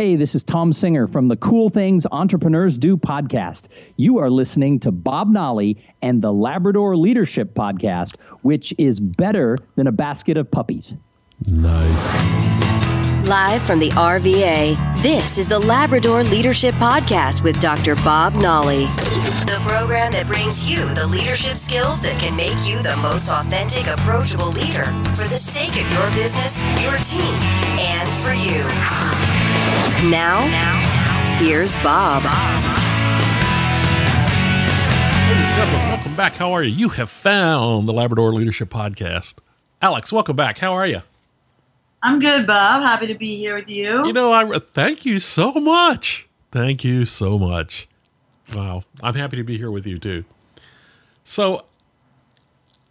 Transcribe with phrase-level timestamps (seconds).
[0.00, 3.68] Hey, this is Tom Singer from the Cool Things Entrepreneurs Do podcast.
[3.98, 9.86] You are listening to Bob Nolly and the Labrador Leadership Podcast, which is better than
[9.86, 10.96] a basket of puppies.
[11.46, 13.26] Nice.
[13.28, 17.94] Live from the RVA, this is the Labrador Leadership Podcast with Dr.
[17.96, 18.86] Bob Nolly.
[19.44, 23.86] The program that brings you the leadership skills that can make you the most authentic,
[23.86, 27.34] approachable leader for the sake of your business, your team,
[27.76, 29.29] and for you.
[30.10, 30.40] Now,
[31.38, 32.22] here's Bob.
[35.28, 36.32] Ladies and gentlemen, welcome back.
[36.34, 36.70] How are you?
[36.70, 39.36] You have found the Labrador Leadership Podcast.
[39.82, 40.56] Alex, welcome back.
[40.58, 41.02] How are you?
[42.02, 42.82] I'm good, Bob.
[42.82, 44.06] Happy to be here with you.
[44.06, 46.26] You know, I thank you so much.
[46.50, 47.86] Thank you so much.
[48.54, 50.24] Wow, I'm happy to be here with you too.
[51.24, 51.66] So,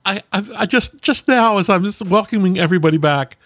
[0.06, 3.38] I, I, I just just now as I'm just welcoming everybody back,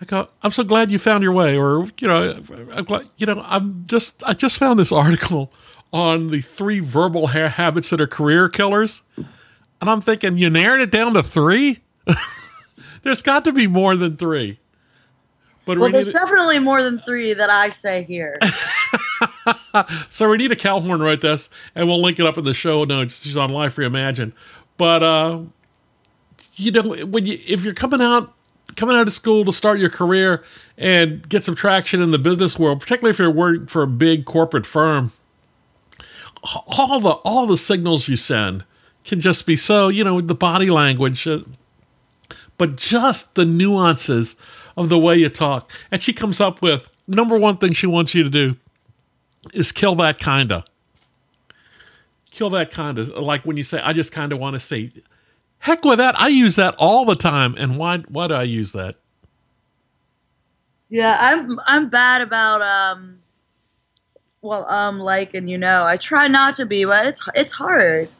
[0.00, 3.26] I go, I'm so glad you found your way, or you know, I'm glad, you
[3.26, 5.52] know, I'm just I just found this article
[5.92, 10.80] on the three verbal ha- habits that are career killers, and I'm thinking you narrowed
[10.80, 11.80] it down to three.
[13.02, 14.58] There's got to be more than three.
[15.66, 18.38] But well, there's definitely more than three that I say here.
[20.10, 22.84] so we need a Calhorn wrote this, and we'll link it up in the show
[22.84, 23.22] notes.
[23.22, 24.32] She's on Life Reimagine.
[24.76, 25.40] But uh,
[26.54, 28.34] you know, when you if you're coming out
[28.76, 30.42] coming out of school to start your career
[30.76, 34.24] and get some traction in the business world, particularly if you're working for a big
[34.24, 35.12] corporate firm,
[36.66, 38.64] all the all the signals you send
[39.04, 41.40] can just be so you know the body language, uh,
[42.58, 44.36] but just the nuances
[44.76, 45.70] of the way you talk.
[45.90, 48.56] And she comes up with number one thing she wants you to do
[49.52, 50.64] is kill that kinda.
[52.30, 53.04] Kill that kinda.
[53.20, 54.90] Like when you say, I just kind of want to say,
[55.64, 56.14] heck with that.
[56.20, 57.54] I use that all the time.
[57.56, 58.96] And why, why do I use that?
[60.90, 63.20] Yeah, I'm, I'm bad about, um,
[64.42, 68.10] well, um, like, and you know, I try not to be, but it's, it's hard.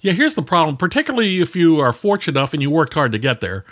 [0.00, 3.18] Yeah, here's the problem, particularly if you are fortunate enough and you worked hard to
[3.18, 3.64] get there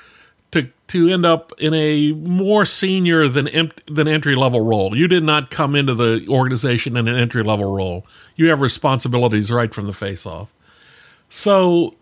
[0.50, 4.96] to to end up in a more senior than than entry level role.
[4.96, 8.06] You did not come into the organization in an entry level role.
[8.34, 10.52] You have responsibilities right from the face off.
[11.28, 11.94] So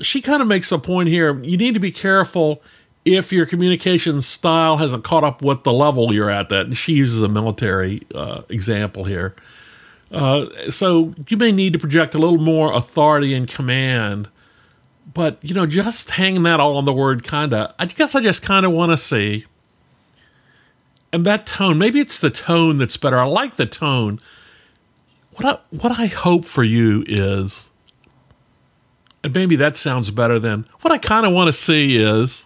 [0.00, 1.42] she kind of makes a point here.
[1.42, 2.62] You need to be careful
[3.04, 6.48] if your communication style hasn't caught up with the level you're at.
[6.48, 9.34] That and she uses a military uh, example here.
[10.10, 14.28] Uh, so you may need to project a little more authority and command
[15.14, 18.42] but you know, just hanging that all on the word kinda, I guess I just
[18.42, 19.46] kind of want to see.
[21.12, 23.18] And that tone, maybe it's the tone that's better.
[23.20, 24.18] I like the tone.
[25.36, 27.70] What I, what I hope for you is,
[29.24, 32.44] and maybe that sounds better than what I kind of want to see is,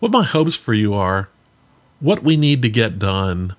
[0.00, 1.30] what my hopes for you are,
[1.98, 3.56] what we need to get done.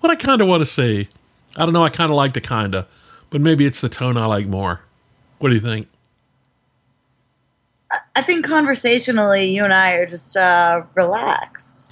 [0.00, 1.08] What I kind of want to see.
[1.56, 1.84] I don't know.
[1.84, 2.88] I kind of like the kinda,
[3.30, 4.80] but maybe it's the tone I like more.
[5.38, 5.88] What do you think?
[8.16, 11.90] I think conversationally, you and I are just uh, relaxed.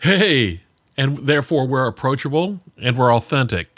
[0.00, 0.62] Hey,
[0.96, 3.73] and therefore we're approachable and we're authentic.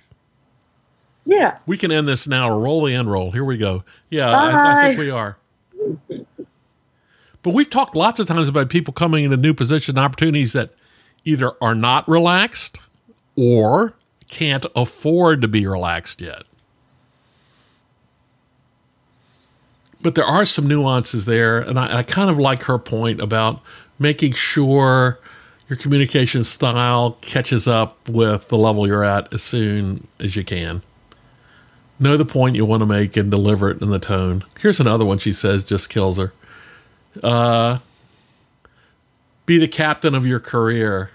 [1.27, 1.59] Yeah.
[1.67, 2.49] We can end this now.
[2.49, 3.33] Roll the end roll.
[3.33, 3.85] Here we go.
[4.11, 5.37] Yeah, I, I, think we are.
[7.43, 10.71] but we've talked lots of times about people coming into new positions, opportunities that
[11.25, 12.81] either are not relaxed
[13.37, 13.97] or
[14.31, 16.45] can't afford to be relaxed yet.
[20.07, 23.61] but there are some nuances there, and I, I kind of like her point about
[23.99, 25.19] making sure
[25.69, 30.83] your communication style catches up with the level you're at as soon as you can.
[31.99, 34.45] Know the point you want to make and deliver it in the tone.
[34.61, 36.33] Here's another one she says just kills her.
[37.23, 37.79] Uh,
[39.47, 41.11] be the captain of your career.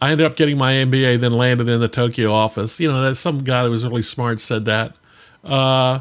[0.00, 2.80] I ended up getting my MBA, then landed in the Tokyo office.
[2.80, 4.96] You know, that some guy that was really smart said that.
[5.44, 6.00] Uh,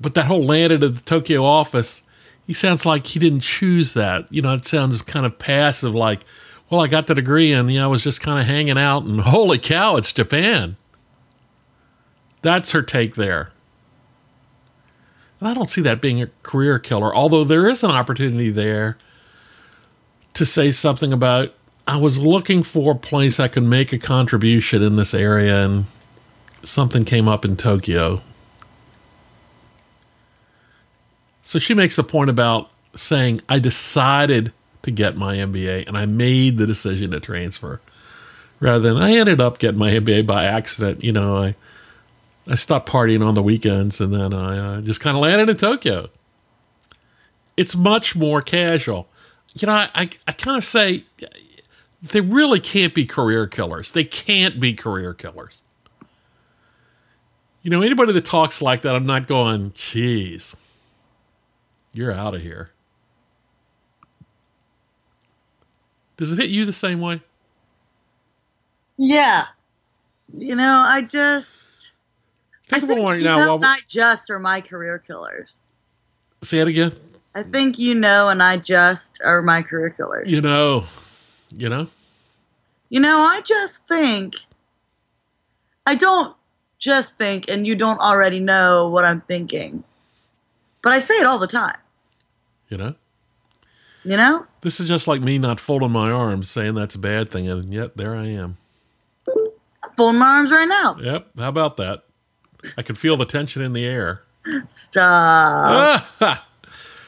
[0.00, 2.02] but that whole landed at the Tokyo office,
[2.46, 4.30] he sounds like he didn't choose that.
[4.30, 6.20] You know, it sounds kind of passive, like,
[6.70, 9.02] well, I got the degree and, you know, I was just kind of hanging out
[9.02, 10.76] and holy cow, it's Japan.
[12.42, 13.52] That's her take there.
[15.40, 18.96] And I don't see that being a career killer, although there is an opportunity there
[20.34, 21.54] to say something about
[21.88, 25.86] I was looking for a place I could make a contribution in this area and
[26.62, 28.22] something came up in Tokyo.
[31.42, 34.52] So she makes a point about saying, I decided
[34.82, 37.80] to get my MBA and I made the decision to transfer.
[38.60, 41.02] Rather than I ended up getting my MBA by accident.
[41.02, 41.54] You know, I
[42.46, 45.56] I stopped partying on the weekends and then I uh, just kind of landed in
[45.56, 46.08] Tokyo.
[47.56, 49.08] It's much more casual.
[49.54, 51.04] you know, I, I, I kind of say
[52.02, 53.92] they really can't be career killers.
[53.92, 55.62] They can't be career killers.
[57.62, 60.56] You know, anybody that talks like that, I'm not going, geez,
[61.92, 62.70] you're out of here.
[66.20, 67.22] Does it hit you the same way?
[68.98, 69.46] Yeah.
[70.36, 71.92] You know, I just.
[72.68, 73.36] Think I think one you now.
[73.36, 75.62] know, while- not just are my career killers.
[76.42, 76.92] say it again.
[77.34, 80.30] I think you know, and I just are my career killers.
[80.32, 80.84] You know,
[81.56, 81.88] you know.
[82.90, 84.34] You know, I just think.
[85.86, 86.36] I don't
[86.78, 89.84] just think, and you don't already know what I'm thinking.
[90.82, 91.78] But I say it all the time.
[92.68, 92.94] You know,
[94.04, 94.46] You know?
[94.62, 97.72] this is just like me not folding my arms, saying that's a bad thing, and
[97.72, 98.56] yet there I am.
[99.28, 100.96] I'm folding my arms right now.
[101.00, 101.28] Yep.
[101.38, 102.04] How about that?
[102.76, 104.22] I can feel the tension in the air.
[104.66, 106.02] Stop.
[106.20, 106.46] Ah!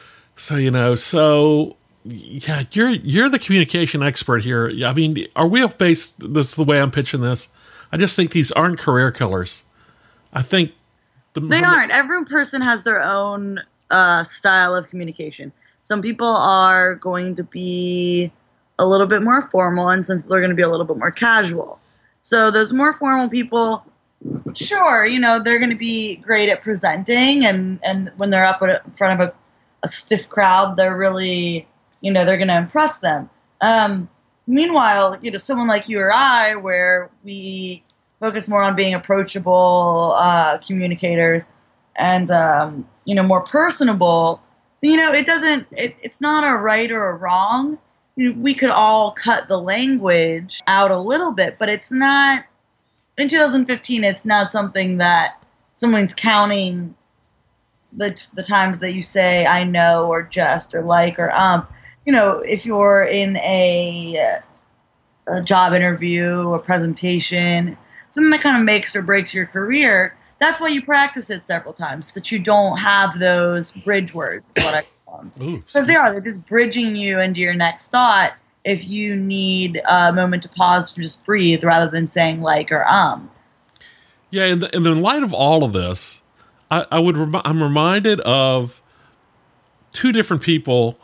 [0.35, 4.71] so you know, so yeah, you're you're the communication expert here.
[4.85, 6.09] I mean, are we off base?
[6.19, 7.49] This is the way I'm pitching this.
[7.91, 9.63] I just think these aren't career killers.
[10.31, 10.71] I think
[11.33, 11.91] the, They aren't.
[11.91, 13.61] Every person has their own
[13.91, 15.53] uh, style of communication.
[15.83, 18.31] Some people are going to be
[18.79, 20.95] a little bit more formal, and some people are going to be a little bit
[20.95, 21.77] more casual.
[22.21, 23.83] So those more formal people,
[24.53, 28.61] sure, you know, they're going to be great at presenting, and and when they're up
[28.61, 29.33] in front of a,
[29.83, 31.67] a stiff crowd, they're really,
[31.99, 33.29] you know, they're going to impress them.
[33.59, 34.07] Um,
[34.47, 37.83] meanwhile, you know, someone like you or I, where we
[38.21, 41.51] focus more on being approachable uh, communicators
[41.97, 44.41] and um, you know more personable
[44.89, 47.77] you know it doesn't it, it's not a right or a wrong.
[48.15, 52.45] We could all cut the language out a little bit but it's not
[53.17, 55.43] in 2015 it's not something that
[55.73, 56.93] someone's counting
[57.91, 61.65] the, the times that you say i know or just or like or um.
[62.05, 64.39] You know if you're in a
[65.27, 67.77] a job interview a presentation
[68.13, 71.73] something that kind of makes or breaks your career, that's why you practice it several
[71.73, 75.31] times, so that you don't have those bridge words, is what I call them.
[75.65, 80.13] Because they are, they're just bridging you into your next thought if you need a
[80.13, 83.29] moment to pause to just breathe rather than saying like or um.
[84.29, 86.21] Yeah, and, and in light of all of this,
[86.71, 88.81] I, I would rem- I'm reminded of
[89.91, 90.97] two different people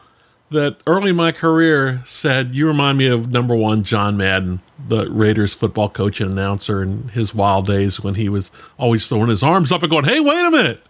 [0.51, 5.09] that early in my career said you remind me of number one John Madden, the
[5.09, 9.43] Raiders football coach and announcer in his wild days when he was always throwing his
[9.43, 10.83] arms up and going, "Hey, wait a minute!"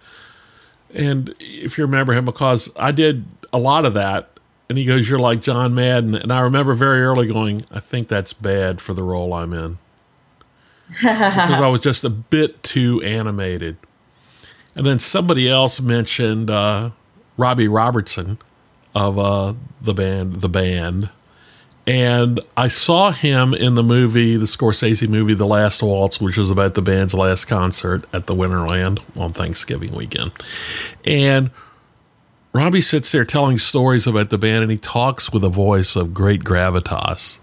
[0.94, 4.30] And if you remember him, because I did a lot of that,
[4.70, 8.08] and he goes, "You're like John Madden," and I remember very early going, "I think
[8.08, 9.78] that's bad for the role I'm in."
[10.90, 13.78] because I was just a bit too animated.
[14.76, 16.92] And then somebody else mentioned uh,
[17.38, 18.40] Robbie Robertson
[18.96, 21.10] of uh, the band, the band,
[21.88, 26.52] and I saw him in the movie, the Scorsese movie, The Last Waltz, which was
[26.52, 30.32] about the band's last concert at the Winterland on Thanksgiving weekend,
[31.06, 31.52] and.
[32.52, 36.16] Robbie sits there telling stories about the band, and he talks with a voice of
[36.16, 37.38] great gravitas.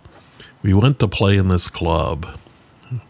[0.64, 2.26] We went to play in this club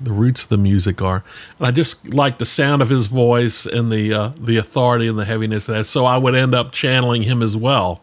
[0.01, 1.23] the roots of the music are.
[1.59, 5.19] And I just like the sound of his voice and the uh, the authority and
[5.19, 5.85] the heaviness of that.
[5.85, 8.01] So I would end up channeling him as well.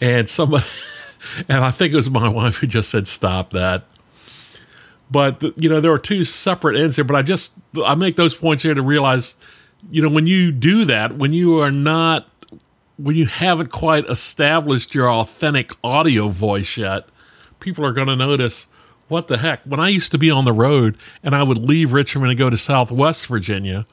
[0.00, 0.64] And somebody,
[1.48, 3.84] and I think it was my wife who just said, "Stop that."
[5.10, 7.04] But you know, there are two separate ends here.
[7.04, 7.52] But I just
[7.84, 9.36] I make those points here to realize,
[9.90, 12.28] you know, when you do that, when you are not,
[12.96, 17.06] when you haven't quite established your authentic audio voice yet,
[17.60, 18.66] people are going to notice
[19.08, 19.62] what the heck?
[19.64, 22.50] When I used to be on the road and I would leave Richmond and go
[22.50, 23.86] to Southwest Virginia,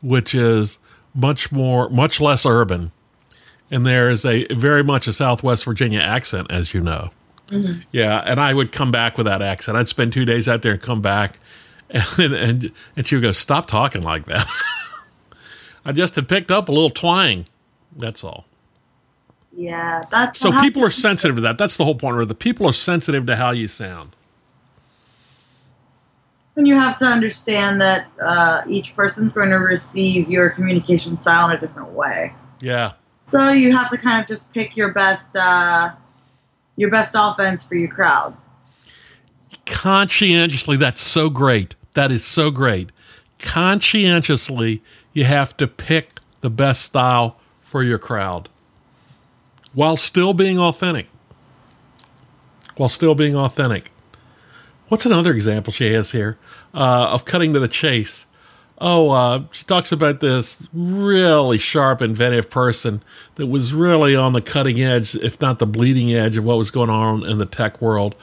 [0.00, 0.78] which is
[1.14, 2.90] much more, much less urban,
[3.70, 7.10] and there is a very much a Southwest Virginia accent, as you know.
[7.92, 9.76] Yeah, and I would come back with that accent.
[9.76, 11.38] I'd spend two days out there and come back,
[11.90, 14.46] and and, and she would go, "Stop talking like that."
[15.84, 17.46] I just had picked up a little twang.
[17.96, 18.46] That's all.
[19.52, 21.58] Yeah, that's So people are sensitive to that.
[21.58, 22.16] That's the whole point.
[22.16, 24.16] Where the people are sensitive to how you sound.
[26.56, 31.50] And you have to understand that uh, each person's going to receive your communication style
[31.50, 32.32] in a different way.
[32.60, 32.92] Yeah.
[33.26, 35.92] So you have to kind of just pick your best, uh,
[36.76, 38.36] your best offense for your crowd.
[39.66, 41.74] conscientiously that's so great.
[41.94, 42.90] That is so great.
[43.38, 48.48] Conscientiously you have to pick the best style for your crowd
[49.72, 51.06] while still being authentic.
[52.76, 53.90] While still being authentic.
[54.88, 56.38] What's another example she has here
[56.74, 58.26] uh, of cutting to the chase
[58.84, 63.02] oh, uh, she talks about this really sharp, inventive person
[63.36, 66.70] that was really on the cutting edge, if not the bleeding edge, of what was
[66.70, 68.14] going on in the tech world.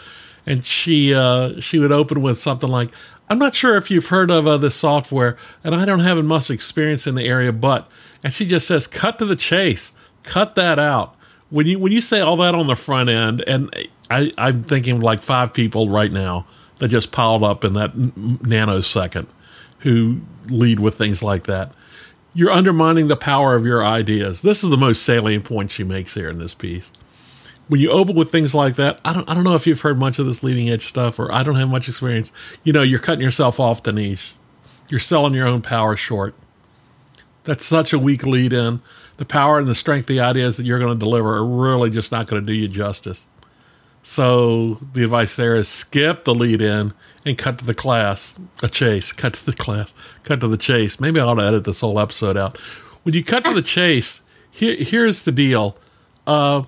[0.45, 2.91] And she uh, she would open with something like,
[3.29, 6.51] "I'm not sure if you've heard of uh, this software, and I don't have much
[6.51, 7.89] experience in the area, but,"
[8.23, 11.15] and she just says, "Cut to the chase, cut that out."
[11.49, 13.75] When you when you say all that on the front end, and
[14.09, 16.45] I, I'm thinking like five people right now
[16.77, 19.27] that just piled up in that nanosecond
[19.81, 21.71] who lead with things like that.
[22.33, 24.41] You're undermining the power of your ideas.
[24.41, 26.91] This is the most salient point she makes here in this piece.
[27.67, 29.97] When you open with things like that, I don't, I don't know if you've heard
[29.97, 32.31] much of this leading edge stuff or I don't have much experience.
[32.63, 34.33] You know, you're cutting yourself off the niche.
[34.89, 36.35] You're selling your own power short.
[37.43, 38.81] That's such a weak lead in.
[39.17, 41.89] The power and the strength of the ideas that you're going to deliver are really
[41.89, 43.25] just not going to do you justice.
[44.03, 46.93] So the advice there is skip the lead in
[47.25, 50.99] and cut to the class, a chase, cut to the class, cut to the chase.
[50.99, 52.57] Maybe I ought to edit this whole episode out.
[53.03, 55.77] When you cut to the chase, here, here's the deal.
[56.25, 56.63] Uh,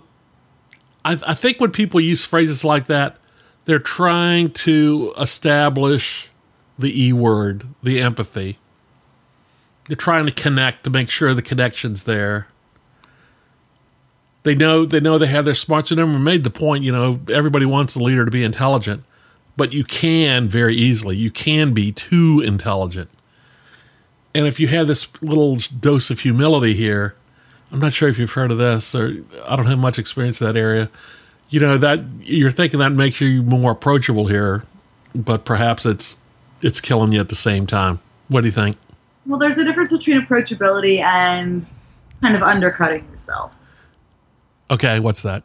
[1.03, 3.17] I, I think when people use phrases like that,
[3.65, 6.29] they're trying to establish
[6.77, 8.57] the E word, the empathy.
[9.87, 12.47] They're trying to connect to make sure the connection's there
[14.43, 16.23] they know they know they have their smarts in them.
[16.23, 19.03] made the point, you know, everybody wants the leader to be intelligent,
[19.55, 21.15] but you can very easily.
[21.15, 23.09] You can be too intelligent.
[24.35, 27.15] And if you have this little dose of humility here,
[27.71, 30.47] I'm not sure if you've heard of this, or I don't have much experience in
[30.47, 30.89] that area.
[31.49, 34.63] You know that you're thinking that makes you more approachable here,
[35.13, 36.17] but perhaps it's
[36.61, 37.99] it's killing you at the same time.
[38.29, 38.77] What do you think?
[39.25, 41.65] Well, there's a difference between approachability and
[42.21, 43.53] kind of undercutting yourself.
[44.71, 45.43] Okay, what's that?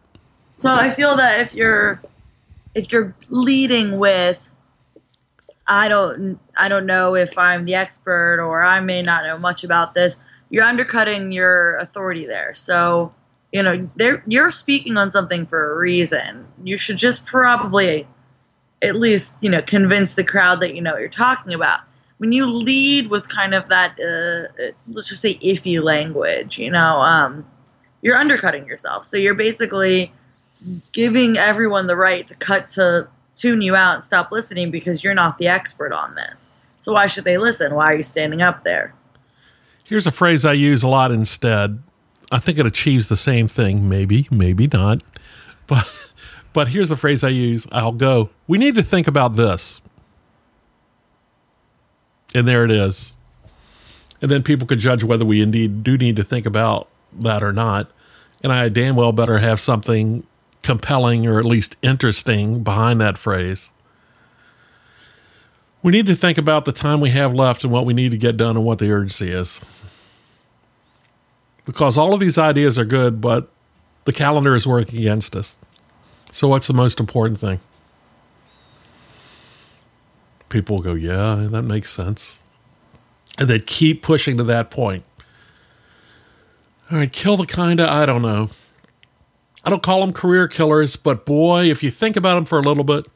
[0.59, 2.01] So I feel that if you're
[2.79, 4.51] if you're leading with
[5.67, 9.65] I don't I don't know if I'm the expert or I may not know much
[9.65, 10.17] about this,
[10.49, 12.55] you're undercutting your authority there.
[12.55, 13.13] So,
[13.53, 13.89] you know,
[14.27, 16.47] you're speaking on something for a reason.
[16.65, 18.07] You should just probably
[18.81, 21.81] at least, you know, convince the crowd that you know what you're talking about.
[22.19, 26.99] When you lead with kind of that, uh, let's just say, iffy language, you know,
[26.99, 27.47] um,
[28.03, 29.05] you're undercutting yourself.
[29.05, 30.13] So you're basically
[30.93, 35.15] giving everyone the right to cut to tune you out and stop listening because you're
[35.15, 36.51] not the expert on this.
[36.81, 37.75] So why should they listen?
[37.75, 38.95] Why are you standing up there?
[39.85, 41.83] Here's a phrase I use a lot instead.
[42.31, 45.03] I think it achieves the same thing, maybe, maybe not.
[45.67, 46.13] But
[46.53, 47.67] but here's a phrase I use.
[47.73, 49.81] I'll go, "We need to think about this."
[52.35, 53.15] And there it is.
[54.21, 57.53] And then people could judge whether we indeed do need to think about that or
[57.53, 57.91] not.
[58.43, 60.27] And I damn well better have something
[60.69, 63.71] compelling or at least interesting behind that phrase.
[65.83, 68.19] We need to think about the time we have left and what we need to
[68.19, 69.63] get done and what the urgency is.
[71.65, 73.49] Because all of these ideas are good, but
[74.05, 75.57] the calendar is working against us.
[76.33, 77.61] So, what's the most important thing?
[80.51, 82.41] People go, Yeah, that makes sense.
[83.39, 85.05] And they keep pushing to that point.
[86.91, 88.51] All right, kill the kinda, I don't know.
[89.65, 92.63] I don't call them career killers, but boy, if you think about them for a
[92.63, 93.07] little bit,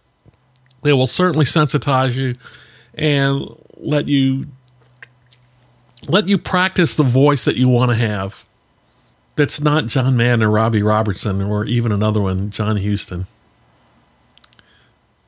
[0.83, 2.35] they will certainly sensitize you
[2.95, 3.47] and
[3.77, 4.47] let you
[6.09, 8.45] let you practice the voice that you want to have.
[9.37, 13.27] That's not John Madden or Robbie Robertson or even another one, John Huston.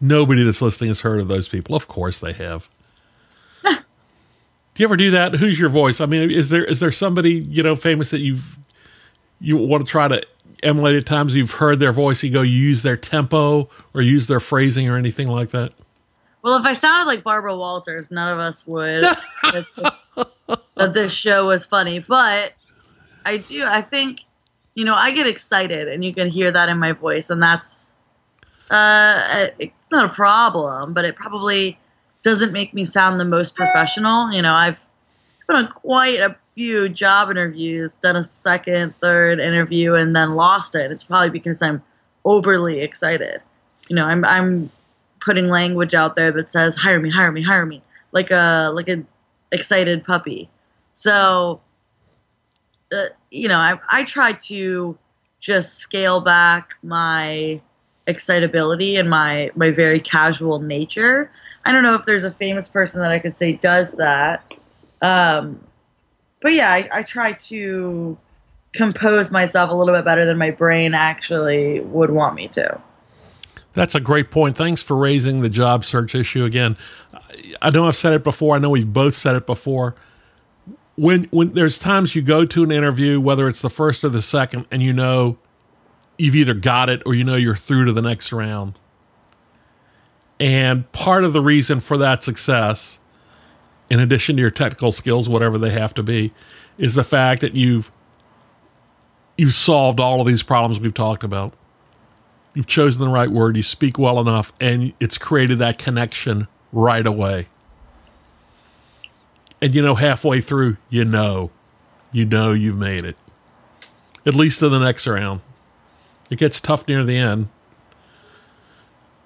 [0.00, 1.74] Nobody that's listening has heard of those people.
[1.76, 2.68] Of course they have.
[3.64, 3.72] Do
[4.76, 5.36] you ever do that?
[5.36, 6.00] Who's your voice?
[6.00, 8.58] I mean, is there is there somebody you know famous that you've
[9.40, 10.22] you want to try to
[10.62, 11.34] emulate at times?
[11.34, 12.22] You've heard their voice.
[12.22, 15.72] You go, you use their tempo or use their phrasing or anything like that.
[16.42, 19.02] Well, if I sounded like Barbara Walters, none of us would
[20.76, 22.00] that this show was funny.
[22.00, 22.52] But
[23.24, 23.64] I do.
[23.64, 24.20] I think
[24.74, 27.96] you know I get excited, and you can hear that in my voice, and that's
[28.70, 31.78] uh, it's not a problem, but it probably
[32.22, 34.30] doesn't make me sound the most professional.
[34.30, 34.83] You know, I've
[35.46, 40.74] been on quite a few job interviews, done a second, third interview, and then lost
[40.74, 40.90] it.
[40.90, 41.82] It's probably because I'm
[42.24, 43.40] overly excited.
[43.88, 44.70] You know, I'm I'm
[45.20, 47.82] putting language out there that says hire me, hire me, hire me,
[48.12, 49.04] like a like a
[49.52, 50.48] excited puppy.
[50.92, 51.60] So,
[52.92, 54.98] uh, you know, I I try to
[55.40, 57.60] just scale back my
[58.06, 61.30] excitability and my my very casual nature.
[61.64, 64.54] I don't know if there's a famous person that I could say does that.
[65.02, 65.64] Um,
[66.40, 68.16] but yeah, I, I try to
[68.74, 72.80] compose myself a little bit better than my brain actually would want me to.
[73.72, 74.56] That's a great point.
[74.56, 76.76] Thanks for raising the job search issue again.
[77.60, 78.54] I know I've said it before.
[78.54, 79.94] I know we've both said it before.
[80.96, 84.22] When when there's times you go to an interview, whether it's the first or the
[84.22, 85.38] second, and you know
[86.18, 88.78] you've either got it or you know you're through to the next round.
[90.38, 92.98] And part of the reason for that success,
[93.90, 96.32] in addition to your technical skills, whatever they have to be,
[96.78, 97.90] is the fact that you've
[99.36, 101.52] you've solved all of these problems we've talked about.
[102.54, 107.06] You've chosen the right word, you speak well enough, and it's created that connection right
[107.06, 107.46] away.
[109.60, 111.50] And you know, halfway through, you know,
[112.12, 113.16] you know you've made it.
[114.24, 115.40] At least to the next round.
[116.30, 117.48] It gets tough near the end.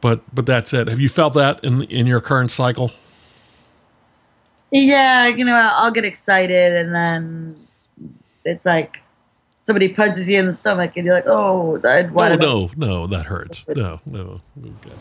[0.00, 0.88] But but that's it.
[0.88, 2.92] Have you felt that in in your current cycle?
[4.70, 7.56] Yeah, you know, I'll get excited and then
[8.44, 9.00] it's like
[9.60, 11.78] somebody punches you in the stomach and you're like, oh,
[12.12, 13.66] why no, no, no, that hurts.
[13.76, 14.40] No, no.
[14.58, 14.94] Okay.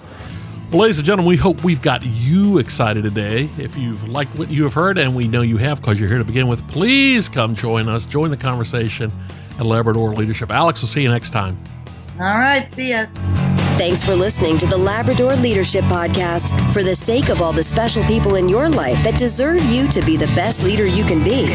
[0.71, 3.50] Well, ladies and gentlemen, we hope we've got you excited today.
[3.57, 6.17] If you've liked what you have heard, and we know you have because you're here
[6.17, 9.09] to begin with, please come join us, join the conversation
[9.57, 10.51] at Labrador Leadership.
[10.51, 11.57] Alex, we'll see you next time.
[12.19, 13.05] All right, see ya.
[13.77, 16.51] Thanks for listening to the Labrador Leadership Podcast.
[16.74, 20.01] For the sake of all the special people in your life that deserve you to
[20.01, 21.46] be the best leader you can be.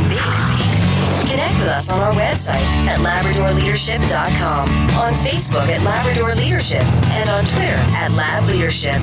[1.29, 7.45] Connect with us on our website at LabradorLeadership.com, on Facebook at Labrador Leadership, and on
[7.45, 9.00] Twitter at Lab Leadership.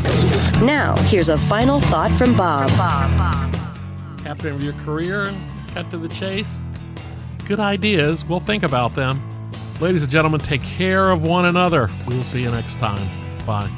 [0.62, 2.70] Now, here's a final thought from Bob.
[4.24, 5.36] Captain of your career,
[5.74, 6.62] cut to the chase.
[7.46, 8.24] Good ideas.
[8.24, 9.22] We'll think about them.
[9.80, 11.90] Ladies and gentlemen, take care of one another.
[12.06, 13.08] We will see you next time.
[13.46, 13.72] Bye.